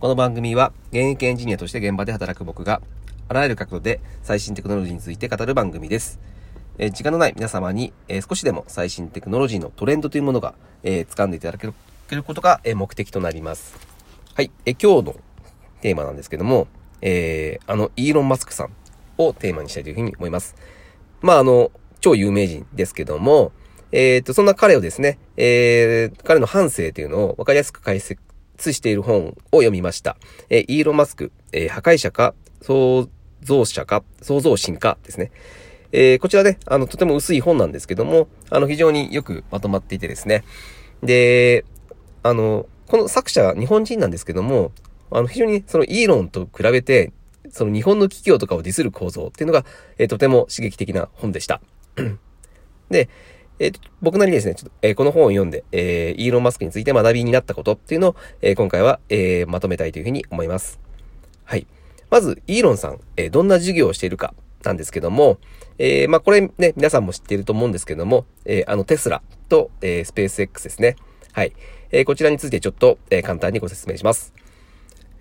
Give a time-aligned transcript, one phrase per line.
[0.00, 2.80] この番組は現役エンジニアとして現場で働く僕が
[3.28, 6.20] あらゆる角度で最新テクノロジーについて語る番組です。
[6.78, 13.76] えー時間のない皆様に、えー少しでも最新テクノロジーのトレンドというものが、えー掴んでいただけることが、えー目的となります。
[14.34, 14.52] はい。
[14.66, 15.20] えー今日の
[15.80, 16.68] テーマなんですけども、
[17.02, 18.70] えーあの、イーロン・マスクさん
[19.16, 20.54] をテーマにしたいというふうに思います。
[21.22, 23.50] まあ、あの、超有名人ですけども、
[23.90, 28.22] えっ、と、そんな彼をですね、えー彼の半生というのを分かりやすく解説
[28.72, 30.16] している本を読みました。
[30.50, 33.08] えーイーロン・マスク、えー破壊者か、創
[33.42, 35.30] 造者か、創造神かですね。
[35.92, 40.44] えーこちらね、あの、とても薄い本なんですけども、あの、非常によくまとまっていてですね。
[41.02, 41.64] で、
[42.22, 44.72] あの、この作者、日本人なんですけども、
[45.10, 47.12] あの、非常にそのイーロンと比べて、
[47.50, 49.64] その日本の企業とかをディスる構造っていうのが、
[49.96, 51.60] えーとても刺激的な本でした。
[52.90, 53.08] で、
[53.58, 60.80] えー僕なりにですね、ちょっと、えーこの本を読んで、えーイーロン・マスクについて学びになったことっていうのを、えー今回は、えーまとめたいというふうに思います。
[61.44, 61.66] はい。
[62.10, 64.34] まず、イーロンさん、えーどんな授業をしているか
[64.64, 65.38] なんですけども、
[65.78, 70.96] えーまあ、これね、皆さんも知っていると思うんですけども、えーあの、テスラと、えースペース X ですね。
[71.32, 71.52] はい。
[71.90, 74.32] えーこちらについてちょっと、えー簡単にご説明します。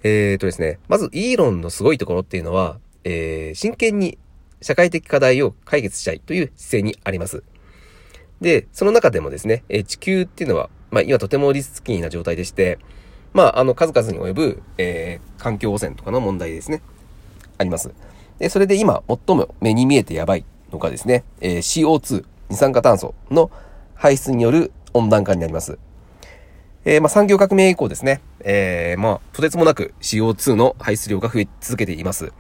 [0.03, 4.17] えーとですね、まず、イーロンのすごいところっていうのは、えー真剣に
[4.61, 7.43] 社会的課題を解決したいという姿勢にあります。
[8.41, 12.79] で、その中でもですね、えー地球っていうのは、まあ、今とてもリスキーな状態でして、
[13.33, 16.81] まあ、あの、数々に及ぶ、えー環境汚染とかの問題ですね。
[17.57, 17.91] あります。
[18.39, 23.51] で、それで今、最も目に見えてやばいのがですね、えー CO2、二酸化炭素の
[23.95, 25.77] 排出による温暖化になります。
[26.85, 32.31] えーまあ、産業革命以降ですね、えーまあ、とてつもなく CO2 の排出量が増え続けています。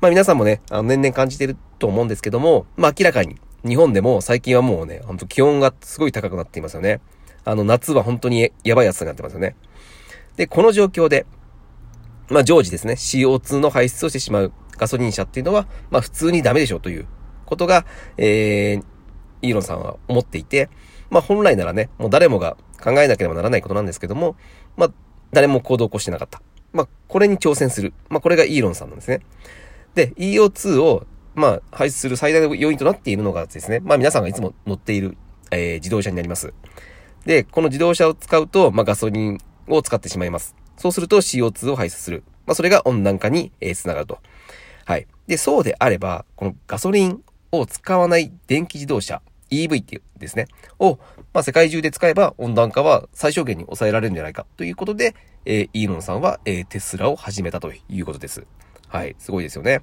[0.00, 3.36] まあ、皆さんもね、あの年々感じていると思うんですけども、まあ、明らかに
[3.66, 7.00] 日本でも最近はもうね、本当気温がすごい高くなっていますよね。
[7.44, 9.56] あの、夏は本当にやばい暑さになってますよね。
[10.36, 11.26] で、この状況で、
[12.28, 17.06] まあ、常時ですね、CO2 の排出をしてしまうガソリン車っていうのは、まあ、普通にダメでしょうという
[17.46, 18.84] ことが、えー、
[19.42, 20.70] イーロンさんは思っていて、
[21.10, 24.36] まあ、本来ならね、もう誰もが考えなければならないことなんですけども、
[24.76, 24.92] まあ、
[25.32, 26.42] 誰も行動を起こしてなかった。
[26.72, 27.92] まあ、これに挑戦する。
[28.08, 29.20] まあ、これがイーロンさんなんですね。
[29.94, 35.16] で、EO2 を、まあ、排出する最大の要因となっているのがですね、まあ、皆さんがいつも乗っている、
[35.50, 36.52] えー自動車になります。
[37.26, 40.54] で、この自動車を使うと、まあ、ガソリンを使ってしまいます。
[40.76, 42.22] そうすると CO2 を排出する。
[42.46, 44.18] まあ、それが温暖化に、えー、つながると。
[44.84, 45.06] はい。
[45.26, 50.46] で、そうであれば、このガソリンを使わない電気自動車、EV っていうですね、
[50.78, 50.98] を、
[51.32, 55.14] まあ、世界中で使えば温暖化は最小限に抑えられるんじゃないかということで、
[55.46, 58.46] えーイーロンさんは、えーテスラを始めたということです。
[58.88, 59.16] はい。
[59.18, 59.80] すごいですよね。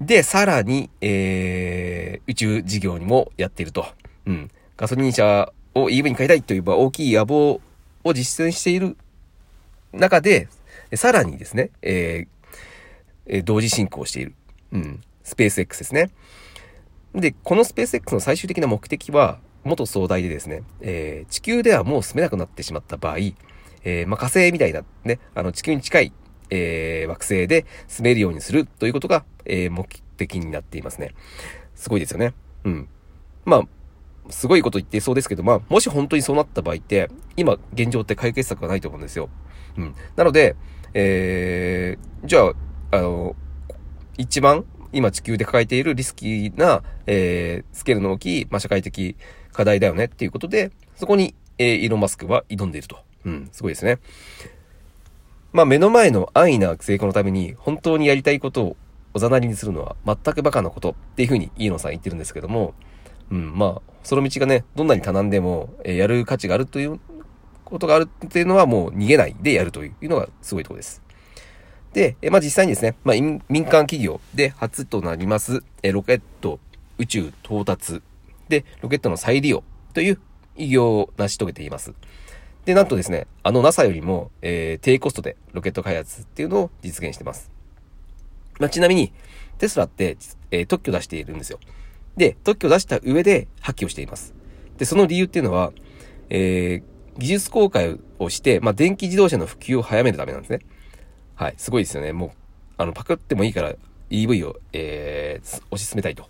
[0.00, 3.86] で、さらに、えー、宇宙事業にもやっていると。
[4.26, 4.50] うん。
[4.76, 7.60] ガソリン車を EV に変えたいという大きい野望
[8.02, 8.96] を実践している
[9.92, 10.48] 中で、
[10.94, 12.34] さらにですね、えー
[13.26, 14.34] え同時進行している。
[14.72, 15.00] うん。
[15.22, 16.10] スペース X ですね。
[17.14, 23.18] で、このスペース X の最終的な目的は、元壮大でですね、えー地球ではもう住めなくなってしまった場合、
[23.84, 26.12] えーまあ、火星みたいなね、あの地球に近い、
[26.50, 31.14] えー惑星で住めるようにするということが、えー目的になっていますね。
[31.74, 32.34] すごいですよね。
[32.64, 32.88] うん。
[33.44, 33.62] まあ、
[34.30, 39.28] すごいこと言ってそうですけど、まあ、もし本当にそうなった場合って、今、現状って解決策がないと思うんですよ。
[39.76, 39.94] うん。
[40.16, 40.56] なので、
[40.94, 42.52] えー、じゃあ、
[42.92, 43.36] あの、
[44.16, 49.16] 一番今地球で抱えているリスキーな、えー、スケールの大きい、まあ、社会的
[49.52, 52.98] 課題だよねっていうことで、そこに、えー、イーロン・マスクは挑んでいると。
[53.24, 53.98] うん、すごいですね。
[55.54, 58.76] まあ、目の前の安易な成功のために、本当にやりたいことを
[59.14, 62.74] おざなりにするのは全くバカなことっていうふうにイーロンさん言ってるんですけども、
[63.30, 66.98] うん、まあ、その道がね、どんなに多難でも、えーやる価値があるという
[67.64, 71.02] ことがあるっていうのはもう逃げないでやるというのがすごいところです。
[71.92, 76.58] で、えーまあ実際にですね、まあ民間企業で初となります、えーロケット
[76.98, 78.02] 宇宙到達
[78.48, 79.62] で、ロケットの再利用
[79.92, 80.18] という
[80.56, 81.94] 偉業を成し遂げています。
[82.64, 87.50] で、なんとですね、あの NASA よりも、えー低コストでロケット開発っていうのを実現してます。
[88.58, 89.12] まあ、ちなみに、
[89.58, 90.16] テスラって、
[90.50, 91.58] えー特許出しているんですよ。
[92.16, 94.34] で、特許出した上で破棄をしています。
[94.78, 95.72] で、その理由っていうのは、
[96.30, 100.58] えー技術公開をして、まあ、電気自動車の普及を早めるためなんですね。
[101.36, 102.12] はい、すごいですよね。
[102.12, 102.30] もう、
[102.76, 103.72] あの、パクってもいいから
[104.10, 106.28] EV を、えー推し進めたいと。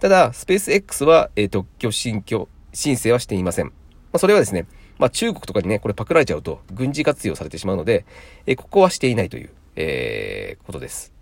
[0.00, 3.66] ただ、スペース X は、えー特許申請、申請はしていません。
[3.66, 3.72] ま
[4.14, 4.66] あ、それはですね、
[4.98, 8.04] まあ、中国とかにね、これパクられちゃうと軍事活用されてしまうので、
[8.46, 11.12] えーここはしていないという、えーことです。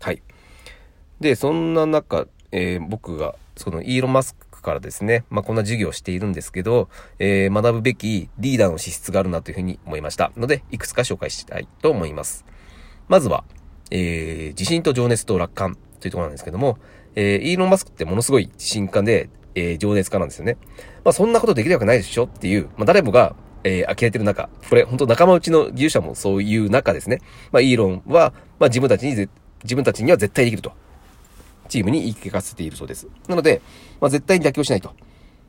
[0.00, 0.22] はい。
[1.20, 6.88] で、そんな中、えー僕が、そのイーロン・マスクからですね、まあ、こんな授業をしているんですけど、
[7.20, 12.44] えー、学ぶべきリーダーの資質があるなというふうに思いましたので、いくつか紹介したいと思います。
[13.06, 13.44] まずは、
[13.90, 16.78] えー、自信と情熱と楽観というところなんですけども、
[17.14, 20.56] えー、イーロン・マスクってものすごい自信家で、えー、情熱家なんですよね。
[21.04, 27.20] まあ、そんなことできるわけないでしょっていう、まあ、誰もが、えー、呆れてる中、これ、本当仲間内の技術者もそういう中ですね。
[27.52, 29.28] まあ、イーロンは、まあ、自分たちに、
[29.62, 30.72] 自分たちには絶対できると。
[31.68, 33.08] チームに言い聞かせているそうです。
[33.26, 33.62] なので、
[34.00, 34.92] まあ、絶対に妥協しないと。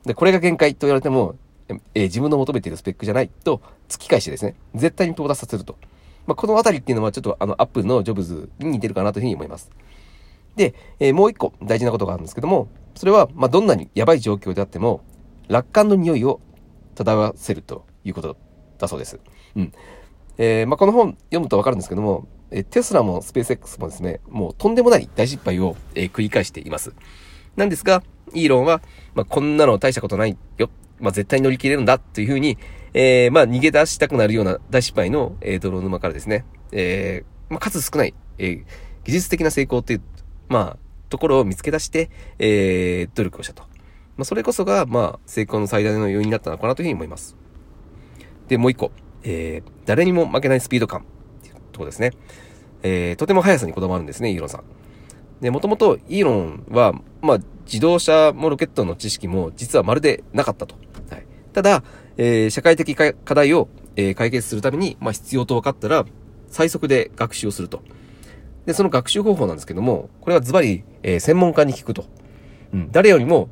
[0.06, 1.36] で、これが限界と言われても、
[1.68, 5.78] えー、自分の求めているスペックじゃないと、突き返してですね、絶対に到達させると。
[6.28, 9.72] まあ、このあたりっていうのはちょっとあの、アップルのジョブズに似てるかなというふうに思います。
[10.56, 15.02] で、えー、もう一個大事なことがあるんですけども、それは、まあ、どんなにやばい状況であっても、
[15.48, 16.42] 楽観の匂いを
[16.96, 18.38] 漂わせるということ
[18.78, 19.20] だそうです。
[19.56, 19.72] うん。
[20.38, 26.94] えー、まあ、この本読むとわかるんですけども、えテスラもスペース X もですね、もうとんでもない大失敗を、えー、繰り返しています。
[27.56, 28.04] なんですが、
[28.34, 28.82] イーロンは、
[29.14, 30.70] まあ、こんなの大したことないよ。
[31.00, 32.58] まあ、絶対に乗り切れるんだというふうに、
[32.94, 38.64] えー、まあ、逃げ出したくなるような大失敗の、えー、泥沼からですね、えー、まあ、数少ない、えー、
[39.04, 40.02] 技術的な成功っていう、
[40.48, 42.10] まあ、ところを見つけ出して、
[42.40, 43.64] えー、努力をしたと。
[44.18, 47.36] まあ、それこそが、まあ、成功の最大の要因になったのかなというふうに思います。
[48.48, 48.92] で、もう一個、
[49.24, 51.04] えー、誰にも負けないスピード感っ
[51.42, 52.12] ていうところですね。
[52.84, 54.64] えー、とても速さにこだわるんですね、イーロンさん。
[55.42, 60.76] で、もともとイーロンは、まあ、自動車もロケットの知識も実はまるでなかったと。
[61.10, 61.26] はい。
[61.52, 61.84] ただ、
[62.18, 66.06] えー、社会的課題を、えー、解決するために、まあ、必要と分かったら、
[66.48, 67.82] 最速で学習をすると。
[68.66, 72.06] で、その学習方法なんですけども、これはズバリ、えー、専門家に聞くと。
[72.74, 72.92] うん。
[72.92, 73.50] 誰よりも、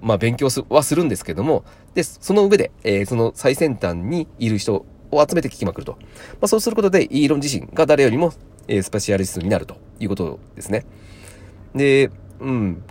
[0.00, 1.64] まあ、勉強はするんですけども、
[1.94, 5.92] で、その上で、えー、その最先端にいる人を集めて聞きまくると。
[5.92, 5.98] ま
[6.42, 8.32] あ、そうすることで、イーロン自身が誰よりも、
[8.68, 10.84] えー、スペシャリストになるということですね。
[11.74, 12.10] で、
[12.40, 12.82] うん。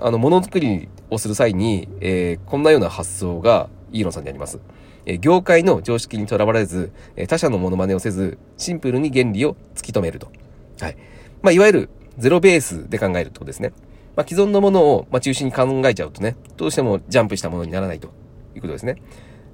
[0.00, 4.58] あの、ものづくりをする際に、えー、こんなような発想がイーロンさんにあります。
[5.06, 10.30] えー、業界の常識にとらわれず、えー、他社のモノマネをせず、シンプルに原理を突き止めると。
[10.82, 10.96] はい。
[11.42, 13.72] まあ、いわゆるゼロベースで考えるってことですね。
[14.16, 18.08] まあ、既存のものを、まあ、中心に考えちゃうとね、どうしてもジャンプしたものにならないと
[18.54, 18.96] いうことですね。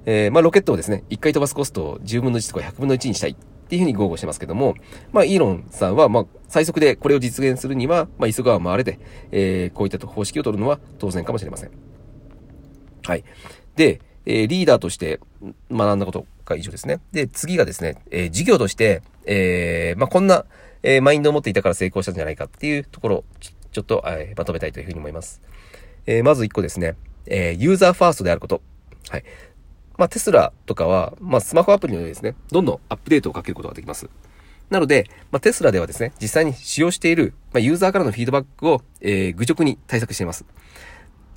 [0.05, 3.35] えー、まあ、ロケットをですね、1回飛ばすコストを10分の1とか100分の1にしたいっ
[3.69, 4.73] ていうふうに豪語してますけども、
[5.11, 8.99] まあ、イーロンさんは、まあ、最速でこれを実現するには、まあ、急がば回れで、
[9.31, 11.71] えー、こういった方式を取るのは当然かもしれません。
[13.05, 13.23] はい。
[13.75, 15.19] で、えー、リーダーとして
[15.71, 16.99] 学んだことが以上ですね。
[17.11, 20.45] で、次がですね、えー、事業として、えー、まあ、こんな、
[20.83, 25.41] えー、マインドを持っていたから成功したんじゃないかっていうところをち、ちょっと、えー、まとめたいというふうに思います。
[26.05, 26.95] えー、まず1個ですね、
[27.25, 28.61] え、ユーザーファーストであること。
[29.09, 29.23] はい。
[29.97, 34.09] まあ、テスラとかは、まあ、スマホアプリのようにですね、どんどんアップデートをかけることができます。
[34.69, 40.45] なので、まあ、テスラではですね、実際に使用している、まあ、ユーザーからのフィードバックを、えー、愚直に対策しています。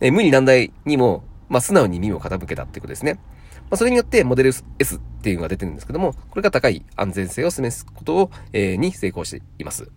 [0.01, 3.19] えー、無理難題にも、まあ、素直に耳を傾けたっていうことですね。
[3.69, 9.91] まあ、それによってモデル S っていうのが出てるんですけども、これが高い安全性を示すことを、えー、に成功しています。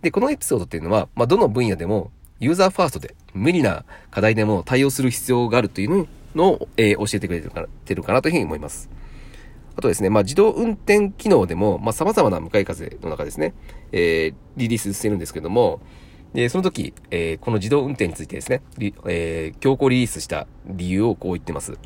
[0.00, 8.88] で、このエピソードっていうのは、まあ、どの分野でもユーザーファーストで無理な課題でも対応する必要があるというのを、えー、教えてくれてるかなというふうに思います。
[9.76, 13.52] あとですね、まあ、自動運転機能でも、まあ、様々な向かい風の中ですね、
[13.92, 15.82] えー、リリースしてるんですけども、
[16.34, 18.62] で、その時、えー、この自動運転についてですね、
[19.06, 21.78] えー、強行リリースした理由をこう言ってます。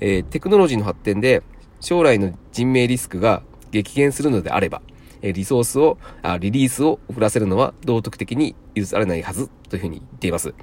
[0.00, 1.42] えー、テクノロジーの発展で
[1.80, 4.82] 将来の人命リスクが激減するのであれば、
[5.22, 10.54] えリソースをあ、リリースを遅らせるのは道徳的に許されないはずというふうに言っています。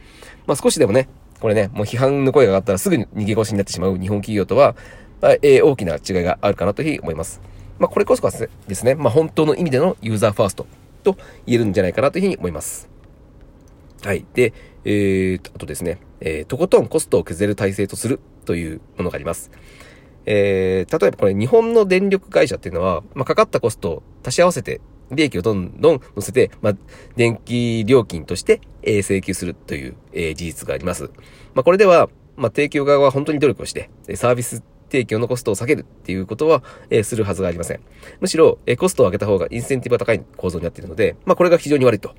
[0.45, 1.09] まあ、少しでもね、
[1.39, 4.75] これね、もう批判の声が上がったらすぐに逃げ腰になってしまう日本企業とは、
[5.21, 7.41] まあ、えー、大きな違いがあるかなというふうに思います。
[7.79, 10.67] まあ、これこそがですね、まあ、本当の意味でのユーザーファースト
[11.03, 12.90] と言えるんじゃないかなというふうに思います。
[14.03, 14.25] はい。
[14.33, 14.53] で、
[14.83, 19.51] えー、あとですね、えー、とことんコストを削る体制とするというものがあります。
[20.25, 24.81] えー、例えばこれ日本の電力会社っていうのは、まあ、かかったコストを足し合わせて、
[25.11, 26.73] 利益をどんどん乗せて、まあ、
[27.15, 31.11] 電気料金として、えー、請求するという、えー、事実があります。
[31.53, 37.81] まあ、これでは、まあ、提供側は本当に努力をして、サービス提供のコストを下げるっていうことは、えー、するはずがありません。
[38.19, 42.15] むしろ、えー、コストを上げた方がインセンティブが高い構造になっているので、まあ、これが非常に悪いと。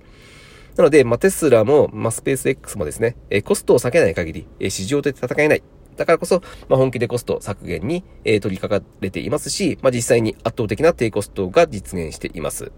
[0.76, 5.62] なので、まあ、テスラも、まあ、スペース X もですね、えー、コストを下げない限り、えー、市場で戦えない。
[5.96, 12.72] だからこそ、まあ、本気でコスト削減に、えー、取り掛かれていますし、まあ、実際に圧倒的な低コストが実現しています。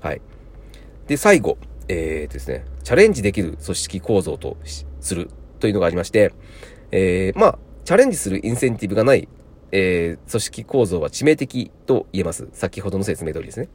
[0.00, 0.20] はい。
[1.06, 1.56] で、最後、
[1.88, 4.56] えー、ですね、チャレンジできる組織構造と
[5.00, 6.32] するというのがありまして、
[6.90, 9.28] えー、まあ、チャレンジするインセンティブがない、
[9.72, 12.48] えー、組織構造は致命的と言えます。
[12.52, 13.68] 先ほどの説明通りですね。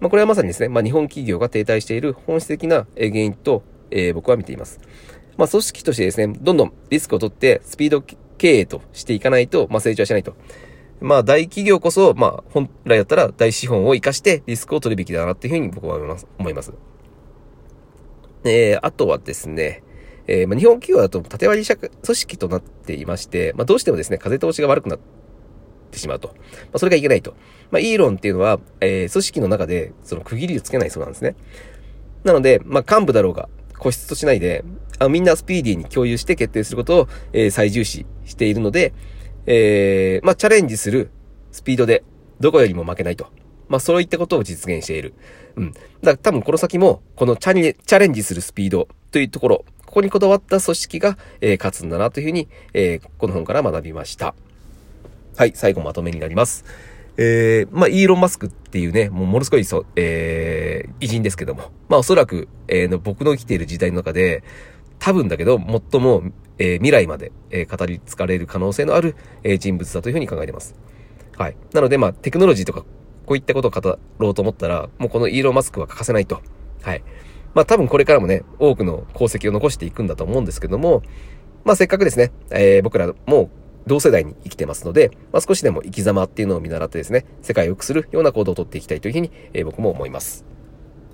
[0.00, 4.80] まあ、これはまさにですね、まあ、日本企業が停滞している本質的な原因と、えー、僕は見ています。
[5.36, 10.34] まあ、組織としてですね、どんどんリスクを取ってスピード経営としていかないと、まあ、成長しないと。
[11.00, 16.26] まあ、大企業こそ、まあ、本来だったら大資本を活かしてリスクを取るべきだなっていうふうに僕は思います。
[16.38, 16.72] 思います。
[18.44, 19.82] えー、あとはですね、
[20.26, 25.15] えー、まあ、日本企業だと縦割り社組織となっていまして、まあ、どうしてもですね、風通しが悪くなって
[25.86, 26.28] てしまうと。
[26.28, 26.34] ま
[26.74, 27.34] あ、それがいけないと。
[27.70, 31.36] まあ、イーロンっていうのは、えー、組織の中で、その区切りをつけないそうなんですね。
[32.24, 34.64] なので、まあ、幹部だろうが、固執としないで、
[34.98, 38.94] あみんなスピーディーに共有して決定することを、えー、最重視しているので、
[39.46, 41.10] えー、まあ、チャレンジする
[41.52, 42.02] スピードで、
[42.40, 43.26] どこよりも負けないと。
[43.68, 45.14] まあ、そういったことを実現している。
[45.56, 45.72] うん。
[45.72, 54.34] だから多分この先も、このチャレチャレンジするスピードというところ、ここにこだわった組織が、えー、勝つんだなというふうに、えー、この本から学びました。
[55.36, 56.64] はい、最後まとめになります。
[57.18, 64.42] えー、まあ、イーロン・マスクっていうね、もうものすごいそ、えー、偉人ですけども、まあ、おそらく、えー、の僕の生きている時代の中で、
[64.98, 66.22] 多分だけど、最も、
[66.58, 70.74] えー、未来まで、えー、語り継がれる可能性のある、えー、人物だというふうに考えてます。
[71.36, 71.56] はい。
[71.74, 72.86] なので、まあ、テクノロジーとか、
[73.26, 76.40] こういったことを語ろうと思ったら、もうこのイーロン・マスクは欠かせないと。
[76.80, 77.02] はい。
[77.52, 81.02] まあ、多分これからもね、多くの功績を残していくんだと思うんですけども、
[81.66, 83.50] まあ、せっかくですね、えー、僕らも
[83.86, 90.44] 同世代に生きてますので、まあ、少しでも生き様っていうのを見習ってですね、世界を良くするような行動をとっていきたいというふうに、えー、僕も思います。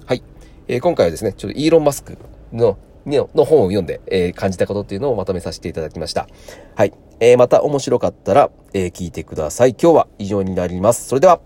[0.06, 0.22] はい。
[0.68, 2.16] えー、今回はですね、ちょっとイーロン・マスク
[2.52, 6.28] のの本を読んで、えー、感じたことっていうのをまとめさせていただきました。
[6.76, 6.92] はい。
[7.20, 9.70] えー、また面白かったら、えー、聞いてください。
[9.70, 11.08] 今日は以上になります。
[11.08, 11.40] それでは。